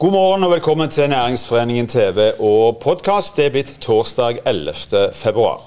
[0.00, 3.34] God morgen og velkommen til Næringsforeningen TV og podkast.
[3.36, 5.10] Det er blitt torsdag 11.
[5.12, 5.66] februar.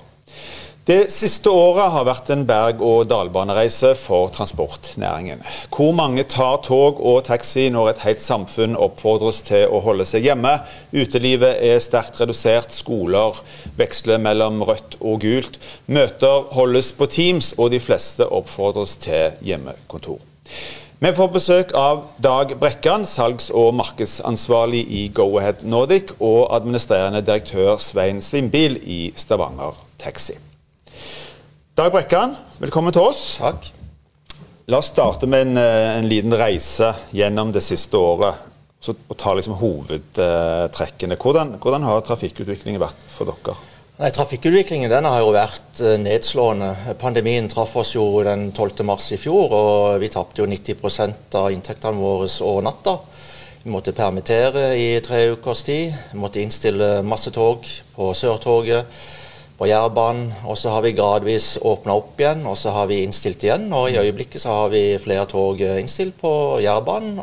[0.87, 5.45] Det siste året har vært en berg- og dalbanereise for transportnæringen.
[5.69, 10.25] Hvor mange tar tog og taxi når et helt samfunn oppfordres til å holde seg
[10.25, 10.57] hjemme?
[10.89, 13.37] Utelivet er sterkt redusert, skoler
[13.77, 15.61] veksler mellom rødt og gult.
[15.85, 20.25] Møter holdes på Teams, og de fleste oppfordres til hjemmekontor.
[21.03, 27.75] Vi får besøk av Dag Brekkan, salgs- og markedsansvarlig i Go-Ahead Nordic, og administrerende direktør
[27.75, 30.37] Svein Svimbil i Stavanger Taxi.
[31.75, 33.35] Dag Brekkan, velkommen til oss.
[33.41, 33.67] Takk.
[34.71, 38.39] La oss starte med en, eh, en liten reise gjennom det siste året.
[38.79, 41.19] Så, og ta liksom hovedtrekkene.
[41.19, 43.59] Hvordan, hvordan har trafikkutviklingen vært for dere?
[43.93, 46.95] Nei, Trafikkutviklingen den har jo vært eh, nedslående.
[46.97, 48.81] Pandemien traff oss jo den 12.
[48.89, 52.95] mars i fjor, og vi tapte jo 90 av inntektene våre over natta.
[53.61, 55.93] Vi måtte permittere i tre ukers tid.
[56.09, 58.89] Vi måtte innstille masse tog på Sørtoget,
[59.59, 60.33] på Jærbanen.
[60.49, 63.69] Og så har vi gradvis åpna opp igjen, og så har vi innstilt igjen.
[63.77, 66.33] Og i øyeblikket så har vi flere tog innstilt på
[66.65, 67.21] Jærbanen.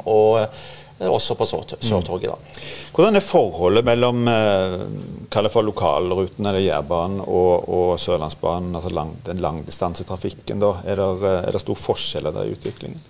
[1.08, 2.32] Også på Sørtorget.
[2.36, 2.64] Mm.
[2.94, 9.40] Hvordan er forholdet mellom eh, for lokalruten eller Jærbanen og, og Sørlandsbanen, altså lang, den
[9.40, 10.60] langdistansetrafikken?
[10.60, 10.74] da?
[10.84, 13.00] Er det, er det stor forskjell der i utviklingen?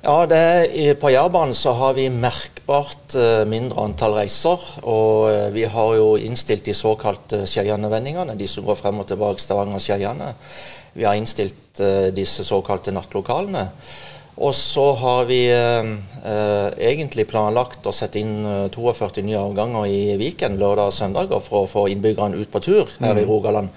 [0.00, 3.14] Ja, det, På Jærbanen så har vi merkbart
[3.46, 4.62] mindre antall reiser.
[4.88, 10.32] Og vi har jo innstilt de såkalte Skeiane-vendingene, de som går frem og tilbake Stavanger-Skeiane.
[10.96, 11.84] Vi har innstilt
[12.16, 13.68] disse såkalte nattlokalene.
[14.40, 20.88] Og så har vi egentlig planlagt å sette inn 42 nye avganger i Viken lørdag
[20.88, 23.20] og søndager for å få innbyggerne ut på tur her mm.
[23.20, 23.68] i Rogaland.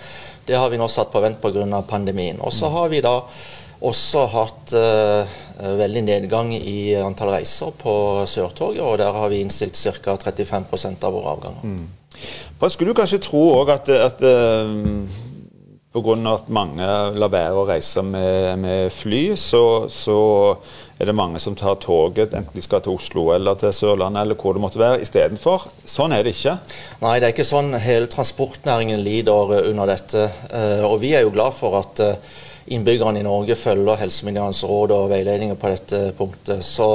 [0.48, 1.82] Det har vi nå satt på vent pga.
[1.88, 2.40] pandemien.
[2.40, 3.18] Og så har vi da
[3.84, 4.74] også hatt
[5.84, 10.16] veldig nedgang i antall reiser på Sørtoget, og der har vi innstilt ca.
[10.16, 10.72] 35
[11.04, 11.68] av våre avganger.
[11.68, 11.86] Mm.
[12.60, 14.22] Hva skulle du kanskje tro òg at, at
[15.94, 16.16] pga.
[16.34, 16.88] at mange
[17.18, 20.18] lar være å reise med, med fly, så, så,
[21.00, 24.40] er det mange som tar toget, enten de skal til Oslo eller til Sørlandet eller
[24.40, 25.68] hvor det måtte være, istedenfor.
[25.90, 26.56] Sånn er det ikke.
[27.04, 27.74] Nei, det er ikke sånn.
[27.82, 30.28] Hele transportnæringen lider under dette.
[30.88, 32.02] Og vi er jo glad for at
[32.72, 36.64] innbyggerne i Norge følger helsemyndighetenes råd og veiledninger på dette punktet.
[36.64, 36.90] Så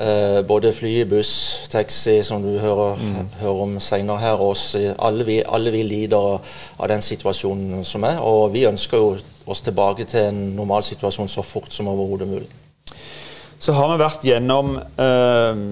[0.00, 1.32] eh, både fly, buss,
[1.72, 3.18] taxi, som du hører, mm.
[3.40, 6.40] hører om senere her, oss, alle, vi, alle vi lider
[6.78, 8.22] av den situasjonen som er.
[8.24, 9.14] Og vi ønsker jo
[9.50, 12.48] oss tilbake til en normal situasjon så fort som overhodet mulig.
[13.60, 15.64] Så har vi vært gjennom eh,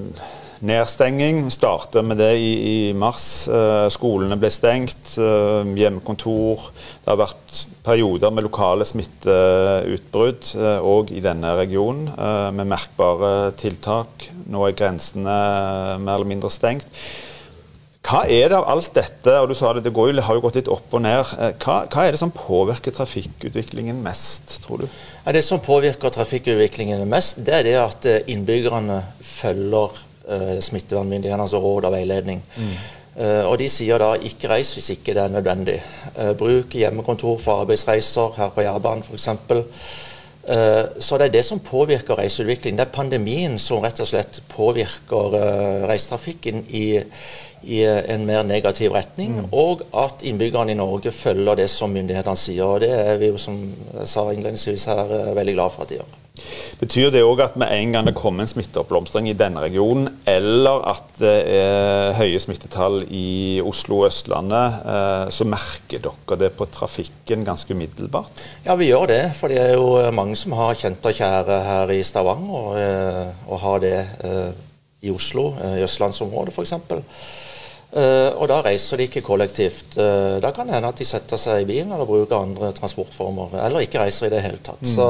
[0.64, 1.46] nedstenging.
[1.52, 3.46] Startet med det i, i mars.
[3.48, 5.14] Eh, skolene ble stengt.
[5.20, 6.68] Eh, hjemmekontor.
[7.04, 10.52] Det har vært perioder med lokale smitteutbrudd
[10.82, 12.10] òg eh, i denne regionen,
[12.54, 14.28] med merkbare tiltak.
[14.48, 15.40] Nå er grensene
[16.02, 16.88] mer eller mindre stengt.
[18.08, 20.56] Hva er det av alt dette, og du sa det, det, går, har jo gått
[20.56, 21.28] litt opp og ned.
[21.60, 24.86] Hva, hva, er det som påvirker trafikkutviklingen mest, tror du?
[25.28, 31.94] Det som påvirker trafikkutviklingen mest, det er det at innbyggerne følger uh, smittevernmyndighetenes råd og
[31.96, 32.42] veiledning.
[32.56, 32.76] Mm.
[33.18, 35.80] Uh, og De sier da ikke reis hvis ikke det er nødvendig.
[36.14, 39.28] Uh, bruk hjemmekontor for arbeidsreiser her på Jærbanen f.eks.
[40.48, 42.78] Uh, så det er det som påvirker reiseutviklingen.
[42.78, 46.86] Det er pandemien som rett og slett påvirker uh, reisetrafikken i
[47.62, 49.48] i en mer negativ retning, mm.
[49.52, 52.64] og at innbyggerne i Norge følger det som myndighetene sier.
[52.64, 53.58] og Det er vi jo, som
[53.98, 56.16] jeg sa innledningsvis her, eh, veldig glad for at de gjør.
[56.80, 60.84] Betyr det òg at med en gang det kommer en smitteoppblomstring i denne regionen, eller
[60.92, 66.68] at det er høye smittetall i Oslo og Østlandet, eh, så merker dere det på
[66.72, 68.44] trafikken ganske umiddelbart?
[68.66, 69.22] Ja, vi gjør det.
[69.38, 73.44] For det er jo mange som har kjent og kjære her i Stavanger, og, eh,
[73.48, 73.98] og har det
[75.02, 76.74] i Oslo, i østlandsområdet f.eks.
[77.88, 79.94] Uh, og da reiser de ikke kollektivt.
[79.96, 83.54] Uh, da kan det hende at de setter seg i bilen eller bruker andre transportformer,
[83.64, 84.82] eller ikke reiser i det hele tatt.
[84.84, 84.90] Mm.
[84.92, 85.06] Så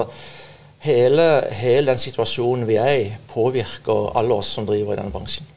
[0.85, 1.27] hele,
[1.59, 5.49] hele, den situasjonen vi er i, påvirker alle oss som driver i denne bransjen.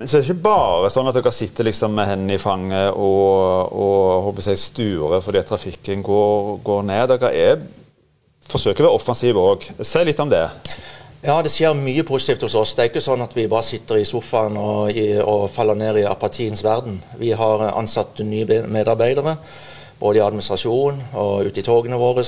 [0.00, 2.94] Men så er det ikke bare sånn at dere sitter liksom med hendene i fanget
[2.94, 7.10] og, og håper jeg, sturer fordi trafikken går, går ned.
[7.12, 7.66] Dere er,
[8.48, 9.66] forsøker å være offensive òg.
[9.84, 10.46] Si litt om det.
[11.20, 12.72] Ja, det skjer mye positivt hos oss.
[12.72, 16.06] Det er ikke sånn at vi bare sitter i sofaen og, og faller ned i
[16.08, 16.96] apatiens verden.
[17.20, 19.36] Vi har ansatt nye medarbeidere,
[20.00, 22.24] både i administrasjon og ute i togene våre.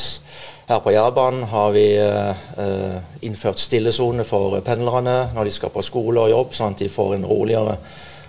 [0.68, 6.26] Her på Jærbanen har vi eh, innført stillesone for pendlerne når de skal på skole
[6.26, 7.78] og jobb, sånn at de får en roligere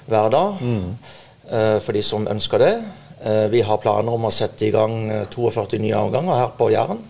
[0.08, 0.90] hverdag mm.
[1.52, 2.74] eh, for de som ønsker det.
[3.24, 4.98] Eh, vi har planer om å sette i gang
[5.32, 7.02] 42 nye avganger her på Jæren,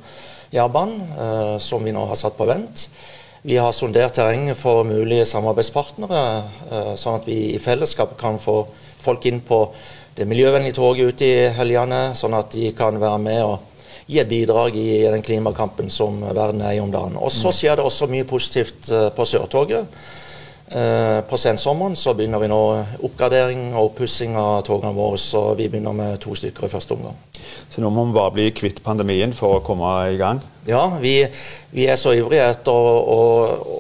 [0.53, 2.87] Jærbanen, eh, som vi nå har satt på vent.
[3.43, 6.21] Vi har sondert terrenget for mulige samarbeidspartnere,
[6.95, 8.61] sånn at vi i fellesskap kan få
[9.03, 9.65] folk inn på
[10.17, 13.69] det miljøvennlige toget ute i helgene, sånn at de kan være med og
[14.05, 17.15] gi et bidrag i den klimakampen som verden er i om dagen.
[17.17, 17.57] Og så mm.
[17.59, 19.87] skjer det også mye positivt på Sørtoget.
[20.73, 22.59] Eh, på sensommeren så begynner vi nå
[23.05, 25.17] oppgradering og oppussing av togene våre.
[25.17, 27.17] så Vi begynner med to stykker i første omgang.
[27.69, 30.41] Så nå må vi bare bli kvitt pandemien for å komme i gang?
[30.65, 31.27] Ja, vi,
[31.71, 33.19] vi er så ivrige etter å, å,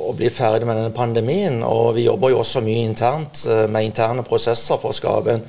[0.09, 1.63] å, bli ferdig med denne pandemien.
[1.63, 5.47] Og vi jobber jo også mye internt eh, med interne prosesser for å skape en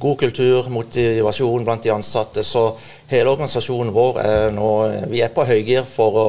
[0.00, 2.44] god kultur, motivasjon blant de ansatte.
[2.46, 2.70] Så
[3.10, 4.70] hele organisasjonen vår er nå
[5.10, 6.28] Vi er på høygir for å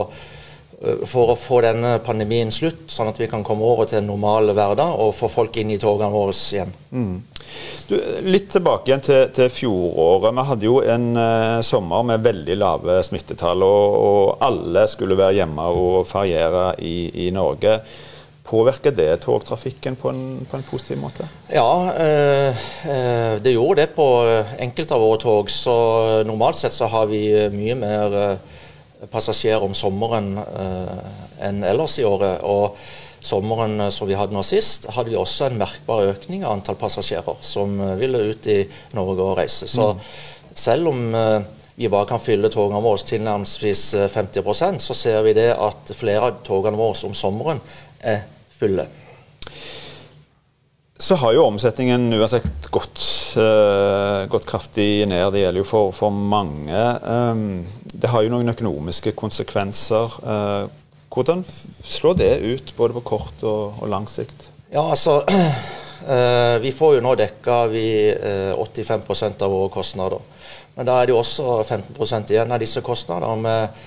[0.81, 4.07] Eh, for å få denne pandemien slutt, sånn at vi kan komme over til en
[4.07, 6.71] normal hverdag og få folk inn i togene våre igjen.
[6.91, 7.17] Mm.
[7.89, 7.95] Du,
[8.29, 10.35] litt tilbake igjen til, til, fjoråret.
[10.37, 15.41] Vi hadde jo en uh, sommer med veldig lave smittetall, og, og, alle skulle være
[15.41, 16.95] hjemme og feriere i,
[17.25, 17.79] i Norge.
[18.49, 21.27] Påvirker det togtrafikken på en, på en positiv måte?
[21.53, 22.63] Ja, eh,
[23.37, 24.07] det gjorde det på
[24.57, 25.51] enkelte av våre tog.
[25.53, 25.75] Så
[26.25, 27.21] normalt sett så har vi
[27.53, 28.17] mye mer
[29.07, 32.41] passasjerer om sommeren eh, enn ellers i året.
[32.43, 32.75] Og
[33.25, 36.79] sommeren eh, som vi hadde nå sist, hadde vi også en merkbar økning av antall
[36.79, 38.59] passasjerer som eh, ville ut i
[38.97, 39.69] Norge og reise.
[39.71, 40.03] Så mm.
[40.53, 41.05] selv om
[41.79, 46.41] vi bare kan fylle togene våre tilnærmelsesvis 50% så ser vi det at flere av
[46.43, 47.61] togene våre om sommeren
[48.03, 48.25] er
[48.59, 48.87] fulle
[50.99, 53.01] så har jo omsetningen uansett gått,
[53.39, 55.31] uh, gått kraftig ned.
[55.31, 56.81] Det gjelder jo for, for mange.
[57.07, 57.63] Um,
[57.93, 60.17] det har jo noen økonomiske konsekvenser.
[60.19, 60.67] Uh,
[61.09, 64.49] hvordan slår det ut, både på kort og, og lang sikt?
[64.73, 67.85] Ja, altså uh, Vi får jo nå dekka vi
[68.55, 70.21] 85% av våre kostnader.
[70.75, 73.35] Men da er det jo også 15% igjen av disse kostnadene.
[73.43, 73.81] Med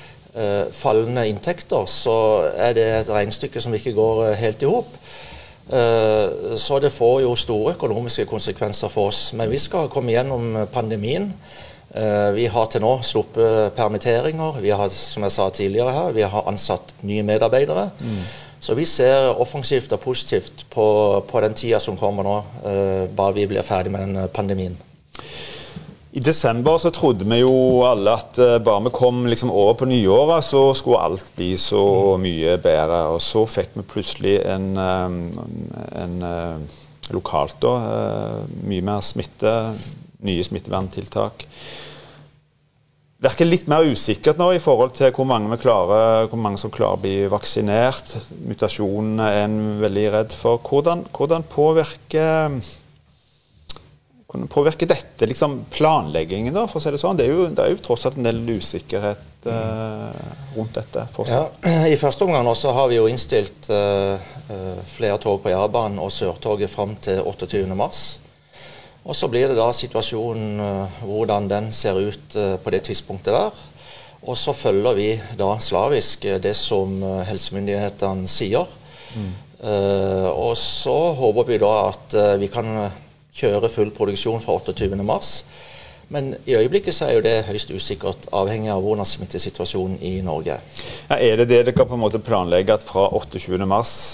[0.73, 2.15] fallende inntekter så
[2.57, 4.95] er det et regnestykke som ikke går helt i hop.
[5.73, 9.33] Eh, så det får jo store økonomiske konsekvenser for oss.
[9.33, 11.33] Men vi skal komme gjennom pandemien.
[11.95, 14.61] Eh, vi har til nå sluppet permitteringer.
[14.61, 17.91] Vi har som jeg sa tidligere her, vi har ansatt nye medarbeidere.
[18.01, 18.23] Mm.
[18.63, 20.87] Så vi ser offensivt og positivt på,
[21.29, 24.79] på den tida som kommer nå, eh, bare vi blir ferdig med den pandemien.
[26.13, 29.89] I desember så trodde vi jo alle at uh, bare vi kom liksom over på
[29.89, 33.07] nyåret, så skulle alt bli så mye bedre.
[33.15, 35.17] Og så fikk vi plutselig en, um,
[35.97, 36.83] en uh,
[37.17, 37.73] lokalt da,
[38.69, 39.55] mye mer smitte,
[40.29, 41.47] nye smitteverntiltak.
[43.23, 46.99] Virker litt mer usikkert nå i forhold til hvor mange, klarer, hvor mange som klarer
[46.99, 48.17] å bli vaksinert.
[48.51, 50.59] Mutasjonene er en veldig redd for.
[50.67, 52.59] Hvordan, hvordan påvirker
[54.33, 57.19] hvordan påvirker dette liksom planleggingen, da, for å si det sånn?
[57.21, 60.23] Det er jo, det er jo tross alt en del usikkerhet eh,
[60.57, 61.61] rundt dette fortsatt.
[61.61, 64.17] Ja, I første omgang også har vi jo innstilt eh,
[64.49, 68.23] eh flere tog på Jærbanen og Sørtoget fram til 28.3.
[69.03, 73.35] Og så blir det da situasjonen eh, hvordan den ser ut eh, på det tidspunktet
[73.35, 73.63] der.
[74.23, 75.09] Og så følger vi
[75.39, 78.79] da slavisk eh, det som helsemyndighetene sier.
[79.13, 79.33] Mm.
[80.33, 82.71] og så håper vi da at vi kan
[83.37, 85.29] kjøre full produksjon fra 28.3.
[86.13, 90.59] Men i øyeblikket så er jo det høyst usikkert, avhengig av hvordan smittesituasjonen i Norge
[90.59, 93.63] ja, Er det det dere på en måte planlegger at fra 28.3,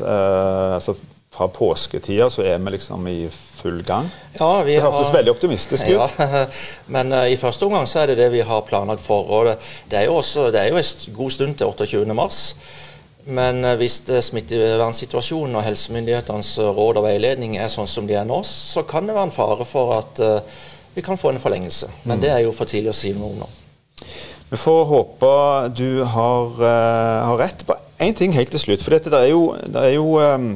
[0.06, 0.94] eh, altså
[1.34, 4.08] fra påsketida, så er vi liksom i full gang?
[4.38, 5.98] Ja, vi det hørtes veldig optimistisk ut.
[6.18, 6.46] Ja,
[6.94, 9.28] men uh, i første omgang så er det det vi har planlagt for.
[9.30, 9.56] og Det,
[9.90, 12.54] det er jo også, det er jo en god stund til 28.3.
[13.28, 18.26] Men eh, hvis smittevernsituasjonen og helsemyndighetenes eh, råd og veiledning er sånn som de er
[18.28, 20.61] nå, så kan det være en fare for at uh,
[20.94, 21.90] vi kan få en forlengelse.
[22.04, 22.23] Men mm.
[22.25, 23.50] det er jo for tidlig å si noe om nå.
[24.49, 25.32] Vi får håpe
[25.76, 27.66] du har, uh, har rett.
[27.68, 28.85] på én ting helt til slutt.
[28.85, 30.50] For dette det er jo, det er jo um,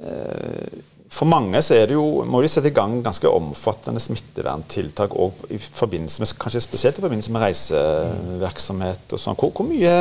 [0.00, 0.80] uh,
[1.12, 5.44] for mange så er det jo, må de sette i gang ganske omfattende smitteverntiltak og
[5.50, 9.10] i forbindelse med, kanskje spesielt i forbindelse med reisevirksomhet.
[9.10, 9.36] og sånn.
[9.36, 9.96] Hvor, hvor mye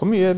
[0.00, 0.32] hvor mye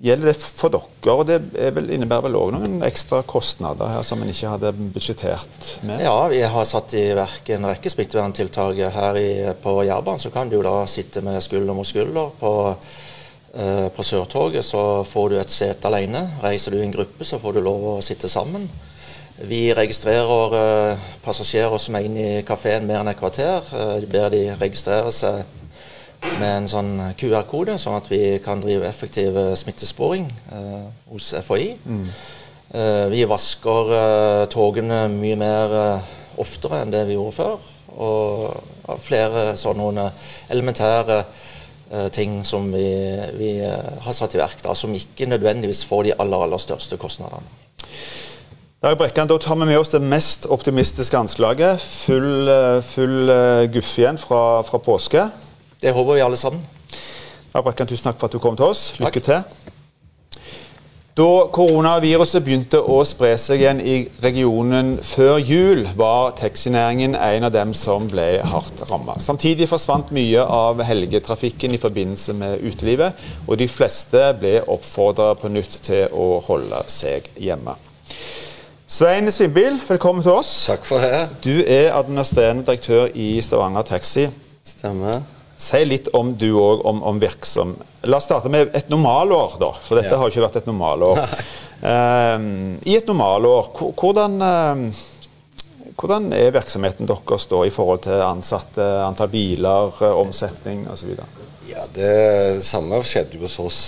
[0.00, 1.12] gjelder det for dere?
[1.12, 1.38] og Det
[1.76, 6.00] vel, innebærer vel òg noen ekstra kostnader her som en ikke hadde budsjettert med?
[6.06, 8.80] Ja, vi har satt i verk en rekke smitteverntiltak.
[8.94, 9.28] Her i,
[9.62, 12.32] på Jærbanen så kan du da sitte med skulder mot skulder.
[12.40, 12.52] På,
[13.52, 16.24] eh, på Sørtoget så får du et sete alene.
[16.44, 18.64] Reiser du i en gruppe, så får du lov å sitte sammen.
[19.44, 23.60] Vi registrerer eh, passasjerer som er inne i kafeen mer enn et kvarter.
[23.76, 25.57] Eh, ber de registrere seg
[26.38, 31.72] med en sånn QR-kode, sånn at vi kan drive effektiv eh, smittesporing eh, hos FHI.
[31.86, 32.04] Mm.
[32.68, 37.68] Eh, vi vasker eh, togene mye mer eh, oftere enn det vi gjorde før.
[37.98, 40.10] Og flere sånne
[40.52, 42.90] elementære eh, ting som vi,
[43.38, 47.56] vi har satt i verk, da, som ikke nødvendigvis får de aller, aller største kostnadene.
[48.78, 51.82] Dag Brekkan, Da tar vi med oss det mest optimistiske anslaget.
[51.82, 52.46] Full,
[52.86, 53.32] full
[53.74, 55.24] guff igjen fra, fra, påske.
[55.82, 56.62] Det håper vi alle sammen.
[57.52, 58.92] Dag Brekkan, tusen takk for at du kom til oss.
[58.98, 59.24] Lykke takk.
[59.24, 59.74] til.
[61.18, 67.54] Da koronaviruset begynte å spre seg igjen i regionen før jul, var taxinæringen en av
[67.54, 69.22] dem som ble hardt rammet.
[69.22, 73.18] Samtidig forsvant mye av helgetrafikken i forbindelse med utelivet,
[73.48, 77.74] og de fleste ble oppfordra på nytt til å holde seg hjemme.
[78.86, 80.52] Svein Svimbil, velkommen til oss.
[80.70, 81.26] Takk for det.
[81.42, 84.28] Du er administrerende direktør i Stavanger Taxi.
[84.62, 85.37] Stemmer.
[85.58, 87.74] Si litt om du òg, om, om, virksom...
[88.06, 89.72] La oss starte med et normalår, da.
[89.82, 90.18] For dette ja.
[90.20, 91.24] har jo ikke vært et normalår.
[91.78, 98.82] Uh, I et normalår, hvordan, uh, hvordan er virksomheten deres da i forhold til ansatte,
[99.04, 101.12] antall biler, uh, omsetning osv.?
[101.70, 103.78] Ja, det samme skjedde jo hos oss.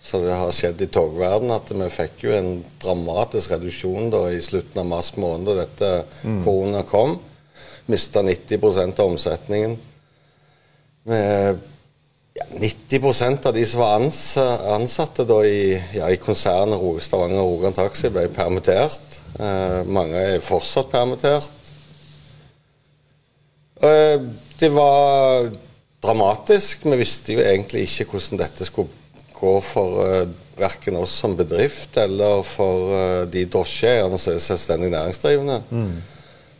[0.00, 2.50] Så det har skjedd i togverdenen at vi fikk jo en
[2.80, 5.90] dramatisk reduksjon da i slutten av mars måned da dette
[6.24, 6.40] mm.
[6.46, 7.18] korona kom.
[7.92, 8.56] Mista 90
[8.96, 9.76] av omsetningen.
[11.08, 11.60] Med
[12.34, 13.96] ja, 90% av de som var
[14.74, 19.18] ansatte da i, ja, i konsernet Stavanger Rogan Taxi, ble permittert.
[19.38, 21.72] Eh, mange er fortsatt permittert.
[23.80, 24.20] Eh,
[24.60, 25.50] det var
[26.02, 26.84] dramatisk.
[26.84, 28.92] Vi visste jo egentlig ikke hvordan dette skulle
[29.40, 30.30] gå for eh,
[30.60, 35.60] verken oss som bedrift eller for eh, de drosjeeierne som er selvstendig næringsdrivende.
[35.70, 35.94] Mm.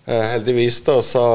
[0.07, 1.27] Eh, heldigvis da så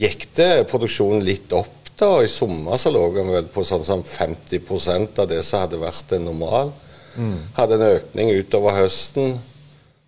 [0.00, 4.02] gikk det produksjonen litt opp da, I sommer så lå vi vel på sånn som
[4.04, 6.72] 50% av det som hadde vært en normal.
[7.16, 7.36] Mm.
[7.56, 9.38] Hadde en økning utover høsten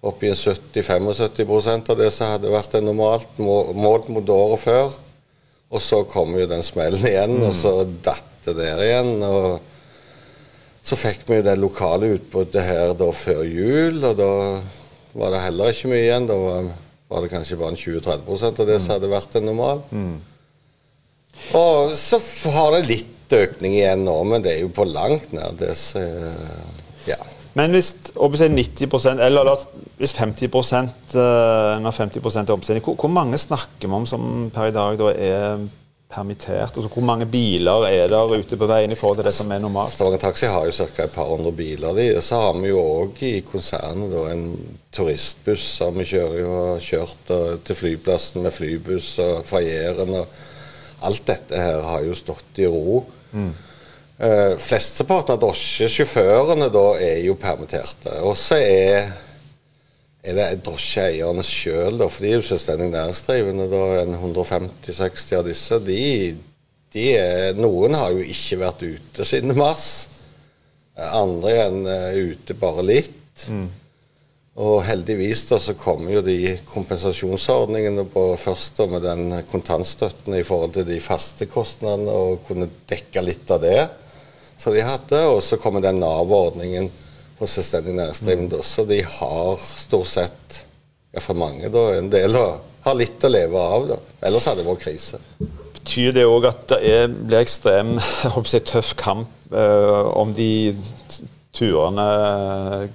[0.03, 4.97] opp i 70-75 av det som hadde vært en normalt, målt mot året før.
[5.73, 7.45] Og så kom jo den smellen igjen, mm.
[7.49, 9.15] og så datt det der igjen.
[9.23, 9.61] og
[10.85, 14.33] Så fikk vi jo det lokale utbruddet her da før jul, og da
[15.13, 16.29] var det heller ikke mye igjen.
[16.29, 16.69] Da var,
[17.13, 19.87] var det kanskje bare 20-30% av det som hadde vært en normal.
[19.95, 20.15] Mm.
[21.59, 22.21] Og så
[22.55, 26.03] har det litt økning igjen nå, men det er jo på langt nær det som
[27.09, 27.19] Ja.
[27.59, 29.49] Men hvis 90% eller
[29.99, 31.17] hvis 50%
[31.85, 35.11] når 50 er omsetning, hvor, hvor, mange snakker vi om som per i dag da
[35.13, 35.67] er
[36.13, 36.77] permittert?
[36.77, 39.61] Altså, hvor mange biler er der ute på veien i forhold til det som er
[39.61, 39.93] normalt?
[39.93, 41.05] Stavanger Taxi har jo ca.
[41.05, 41.93] et par hundre biler.
[41.99, 42.23] De.
[42.23, 44.47] Så har vi jo òg i konsernet da, en
[44.93, 45.67] turistbuss.
[45.77, 47.37] som vi kjører jo har kjørt
[47.67, 50.17] til flyplassen med flybuss og fra Jæren.
[50.23, 50.27] og
[51.03, 53.03] Alt dette her har jo stått i ro.
[53.33, 53.51] Mm.
[54.23, 58.21] Uh, Flesteparten av drosjesjåførene da er jo permitterte.
[58.27, 59.11] Og så er,
[60.23, 63.69] er, det drosjeeierne sjøl, for de er jo selvstendig næringsdrivende.
[63.73, 65.81] da En 150-60 av disse.
[65.83, 66.01] De,
[66.95, 69.91] de er, noen har jo ikke vært ute siden mars.
[70.95, 73.47] Andre igjen er ute bare litt.
[73.49, 73.71] Mm.
[74.61, 80.45] Og heldigvis da så kommer jo de kompensasjonsordningene på først da med den kontantstøtten i
[80.45, 83.79] forhold til de faste kostnadene, og kunne dekke litt av det
[84.61, 85.23] som de hadde.
[85.33, 86.91] Og så kommer den Nav-ordningen
[87.39, 88.61] på selvstendig næringsdrivende.
[88.61, 88.69] Mm.
[88.75, 90.61] Så de har stort sett,
[91.15, 92.47] iallfall mange, da, en del å
[92.85, 93.89] ha litt å leve av.
[93.89, 94.01] da.
[94.29, 95.21] Ellers hadde det vært krise.
[95.81, 97.97] Betyr det òg at det er, blir ekstrem
[98.53, 100.77] jeg, tøff kamp eh, om de
[101.53, 102.05] turene,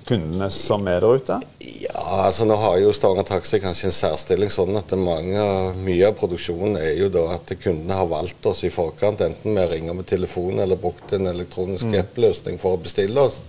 [0.07, 1.37] kundene som er der ute?
[1.61, 5.43] Ja, altså nå har jo Stavanger Taxi kanskje en særstilling sånn at mange,
[5.85, 9.67] mye av produksjonen er jo da at kundene har valgt oss i forkant, enten med
[9.67, 11.99] å ringe med telefon eller brukt en elektronisk mm.
[12.01, 13.39] app-løsning for å bestille oss.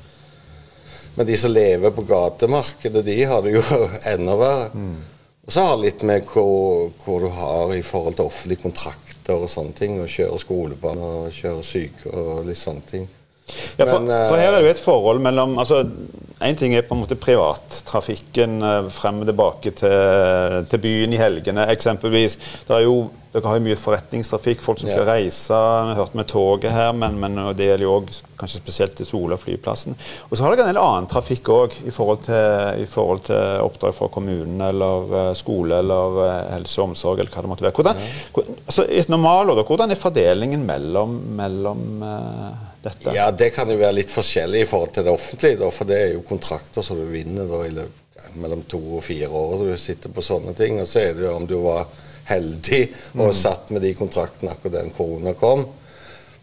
[1.16, 3.64] Men de som lever på gatemarkedet, de har det jo
[4.12, 4.70] enda verre.
[4.74, 4.98] Mm.
[5.48, 9.40] Og så har det litt med hvor, hvor, du har i forhold til offentlige kontrakter
[9.40, 9.96] og sånne ting.
[9.98, 13.08] Å kjøre skolebarn og kjøre syke og litt sånne ting.
[13.78, 15.82] Ja, for, Men, for, her er det jo et forhold mellom altså,
[16.44, 21.18] En ting er på en måte privattrafikken eh, frem og tilbake til, til byen i
[21.18, 22.38] helgene, eksempelvis.
[22.68, 25.16] Det er jo dere har jo mye forretningstrafikk, folk som skal ja.
[25.18, 25.52] reise.
[25.52, 29.08] Vi har hørt med toget her, men, men det gjelder jo også, kanskje spesielt til
[29.08, 29.98] Sola flyplassen.
[30.28, 34.08] Og så har dere en del annen trafikk òg, i, i forhold til oppdrag fra
[34.14, 36.22] kommunen eller uh, skole eller
[36.54, 37.76] helse og omsorg, eller hva det måtte være.
[37.76, 38.24] Hvordan, ja.
[38.32, 43.14] hvordan, altså, et normalår, hvordan er fordelingen mellom, mellom uh, dette?
[43.16, 46.02] Ja, Det kan jo være litt forskjellig i forhold til det offentlige, da, for det
[46.02, 48.04] er jo kontrakter som du vinner da, i løpet
[48.38, 49.64] mellom to og fire år.
[49.68, 50.80] Du sitter på sånne ting.
[50.82, 51.86] Og så er det jo om du var
[52.28, 52.82] heldig
[53.16, 53.36] og mm.
[53.36, 55.64] satt med de kontraktene akkurat den korona kom.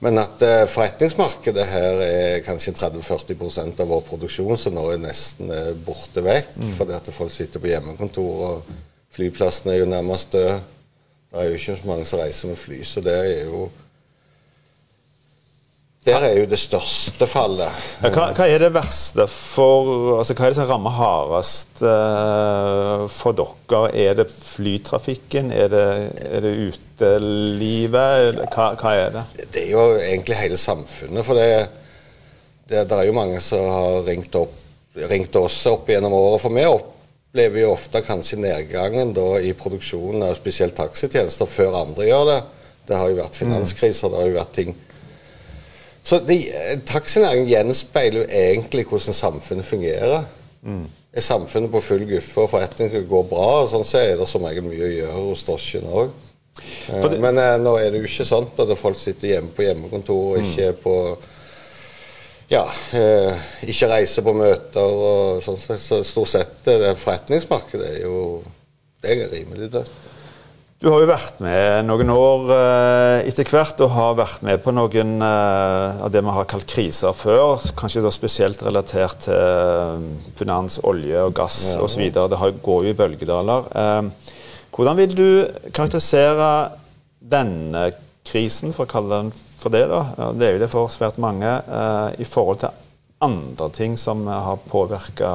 [0.04, 5.52] Men at eh, forretningsmarkedet her er kanskje 30-40% av vår produksjon, så nå er nesten
[5.54, 6.52] eh, borte vekk.
[6.60, 6.74] Mm.
[6.78, 10.72] Fordi at folk sitter på hjemmekontor, og flyplassen er jo nærmest død.
[11.32, 13.66] Det er jo ikke så mange som reiser med fly, så det er jo
[16.06, 17.78] Der er jo det største fallet.
[18.04, 23.08] Ja, hva, hva, er det verste for altså Hva er det som rammer hardest uh,
[23.10, 23.88] for dere?
[23.90, 25.50] Er det flytrafikken?
[25.50, 25.88] Er det,
[26.30, 28.38] er det utelivet?
[28.54, 29.26] Hva, hva, er det?
[29.50, 31.26] Det er jo egentlig hele samfunnet.
[31.26, 31.50] For det,
[32.70, 34.54] det, det er jo mange som har ringt, opp,
[35.10, 36.46] ringt oss opp gjennom året.
[36.46, 42.12] For vi opplever jo ofte kanskje nedgangen da, i produksjonen av spesielt taxitjenester før andre
[42.14, 42.42] gjør det.
[42.86, 44.76] Det har jo vært finanskriser, det har jo vært ting
[46.06, 46.20] så
[46.86, 50.28] taxinæringen gjenspeiler jo egentlig hvordan samfunnet fungerer.
[50.62, 50.86] Mm.
[51.16, 54.46] Er samfunnet på full guffe og forretningen går bra, og sånn så er det som
[54.46, 56.12] regel mye å gjøre hos drosjen òg.
[56.94, 60.38] Eh, men eh, nå er det jo ikke sånn at folk sitter hjemme på hjemmekontor
[60.38, 60.54] og mm.
[60.68, 60.96] er på
[62.54, 62.62] ja,
[62.94, 65.58] eh, ikke reiser på møter og sånn.
[65.58, 68.20] Så stort sett det forretningsmarkedet er jo
[69.02, 70.04] det er rimelig dødt.
[70.84, 74.74] Du har jo vært med noen år eh, etter hvert og har vært med på
[74.76, 77.64] noen eh, av det vi har kalt kriser før.
[77.80, 80.02] Kanskje da spesielt relatert til eh,
[80.36, 81.78] finans, olje og gass ja.
[81.86, 82.04] osv.
[82.12, 83.70] Det går jo i bølgedaler.
[84.76, 85.30] Hvordan vil du
[85.72, 86.50] karakterisere
[87.24, 87.86] denne
[88.28, 89.86] krisen, for å kalle den for det?
[89.88, 90.34] da?
[90.36, 91.56] Det er jo det for svært mange.
[92.20, 92.76] I forhold til
[93.24, 95.32] andre ting som har påvirka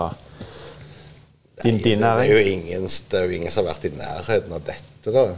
[1.64, 2.28] din, din næring?
[2.28, 4.89] Det er, jo ingen, det er jo ingen som har vært i nærheten av dette
[5.00, 5.10] dette.
[5.10, 5.36] da.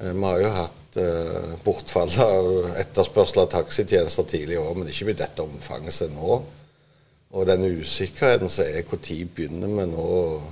[0.00, 4.88] Eh, vi har jo hatt uh, bortfall av etterspørsel av taxitjenester tidligere i år, men
[4.88, 6.42] ikke med dette omfanget som nå.
[7.32, 10.42] Og den usikkerheten som er når begynner vi nå å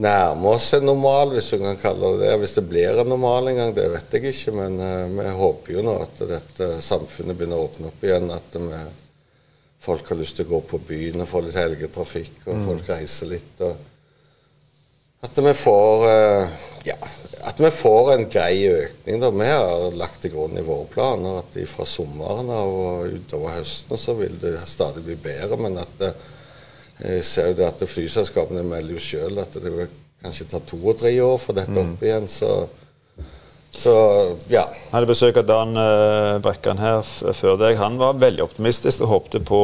[0.00, 2.38] nærme oss en normal, hvis du kan kalle det det.
[2.40, 4.56] Hvis det blir en normal en gang, det vet jeg ikke.
[4.56, 8.30] Men uh, vi håper jo nå at dette samfunnet begynner å åpne opp igjen.
[8.34, 8.84] At vi,
[9.84, 12.68] folk har lyst til å gå på byen og få litt helgetrafikk, og mm.
[12.70, 13.58] folk reiser litt.
[13.60, 13.90] og
[15.24, 16.48] at vi får uh,
[16.84, 16.96] ja,
[17.44, 19.20] at vi får en grei økning.
[19.20, 19.30] Da.
[19.32, 24.16] Vi har lagt til grunn i våre planer at fra sommeren og utover høsten så
[24.18, 25.58] vil det stadig bli bedre.
[25.60, 26.14] Men at jeg
[27.00, 29.92] eh, ser jo det at flyselskapene melder jo sjøl at det vil
[30.24, 31.82] kanskje ta to og tre år for dette mm.
[31.84, 32.28] opp igjen.
[32.30, 32.50] Så,
[33.72, 33.94] så
[34.52, 34.66] ja.
[34.68, 37.80] Jeg hadde besøk av Dan uh, Brekkan her før deg.
[37.80, 39.62] Han var veldig optimistisk og håpte på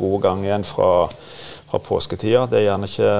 [0.00, 1.10] god gang igjen fra,
[1.68, 2.48] fra påsketida.
[2.48, 3.12] Det er gjerne ikke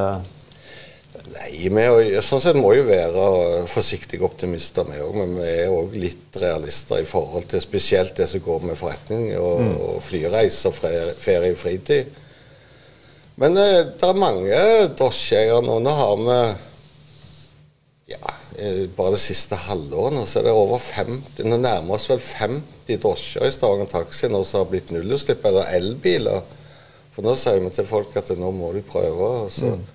[1.14, 3.24] Nei, vi sånn sett må jo være
[3.70, 5.14] forsiktige optimister, vi òg.
[5.14, 9.28] Men vi er òg litt realister i forhold til spesielt det som går med forretning
[9.38, 9.72] og, mm.
[9.86, 12.10] og flyreiser, ferie og fritid.
[13.38, 14.60] Men eh, det er mange
[14.98, 15.78] drosjeeiere nå.
[15.86, 16.38] Nå har vi
[18.14, 22.10] ja, eh, bare det siste halvåret nå, så er det over 50 Nå nærmer oss
[22.10, 26.42] vel 50 drosjer i Stavanger Taxi nå som har blitt nullutslipp, eller elbiler.
[27.14, 29.34] For nå sier vi til folk at nå må de prøve.
[29.46, 29.92] og så mm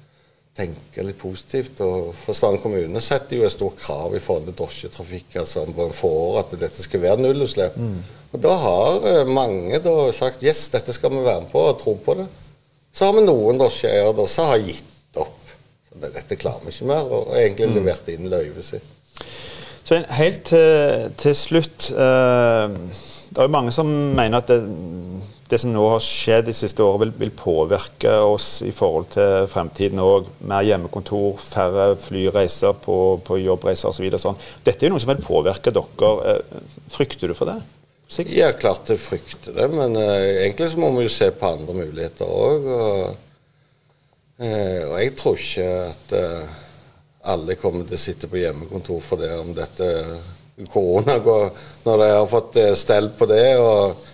[0.59, 1.81] tenke litt positivt.
[1.85, 6.39] og Forstand kommune setter jo et stort krav i forhold til drosjetrafikk altså for får
[6.43, 7.77] at dette skal være nullutslipp.
[7.79, 7.99] Mm.
[8.33, 11.79] Og Da har eh, mange da sagt yes, dette skal vi være med på og
[11.81, 12.27] tro på det.
[12.93, 15.53] Så har vi noen drosjeeiere som har gitt opp.
[15.89, 17.77] Så dette klarer vi ikke mer, og egentlig mm.
[17.79, 18.95] levert inn løyvet sitt.
[19.85, 21.89] Så Helt til, til slutt.
[21.97, 22.75] Eh,
[23.29, 24.61] det er jo mange som mener at det
[25.49, 29.47] det som nå har skjedd de siste årene, vil, vil, påvirke oss i forhold til
[29.49, 30.27] fremtiden òg.
[30.45, 34.05] Mer hjemmekontor, færre flyreiser på, på jobbreiser osv.
[34.13, 34.37] Så sånn.
[34.65, 36.11] Dette er jo noe som vil påvirke dere.
[36.35, 36.61] Eh,
[36.93, 37.57] frykter du for det?
[38.09, 38.35] Sikkert.
[38.37, 40.05] Ja, klart jeg frykter det, men uh,
[40.43, 42.69] egentlig så må vi jo se på andre muligheter òg.
[42.75, 43.03] Og,
[44.41, 46.57] uh, og, jeg tror ikke at uh,
[47.33, 49.89] alle kommer til å sitte på hjemmekontor for det om dette
[50.67, 51.17] korona
[51.85, 53.57] Når de har fått stell på det.
[53.57, 54.07] og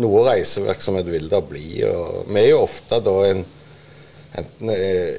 [0.00, 1.82] noe reisevirksomhet vil det bli.
[1.84, 3.44] og Vi er jo ofte da en
[4.38, 4.70] enten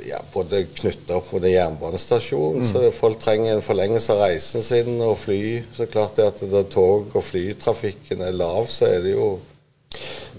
[0.07, 2.67] ja, både knytta opp mot en jernbanestasjon, mm.
[2.71, 5.41] så folk trenger en forlengelse av reisen sin, og fly.
[5.75, 9.33] Så klart det at det tog- og flytrafikken er lav, så er det jo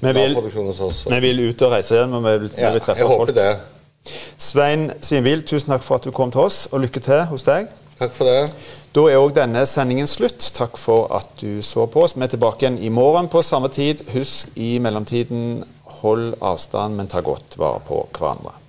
[0.03, 0.33] vi vil,
[1.13, 3.21] vi vil ut og reise igjen, men vi vil, ja, vi vil treffe jeg folk.
[3.21, 3.51] Håper det.
[4.41, 7.69] Svein Svinvild, tusen takk for at du kom til oss, og lykke til hos deg.
[8.03, 8.55] Takk for det.
[8.97, 10.43] Da er òg denne sendingen slutt.
[10.57, 12.17] Takk for at du så på oss.
[12.17, 14.03] Vi er tilbake igjen i morgen på samme tid.
[14.11, 15.63] Husk i mellomtiden,
[16.01, 18.62] hold avstand, men ta godt vare på hverandre.